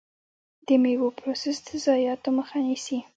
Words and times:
د 0.65 0.67
میوو 0.81 1.09
پروسس 1.19 1.57
د 1.67 1.69
ضایعاتو 1.85 2.29
مخه 2.37 2.57
نیسي. 2.67 2.99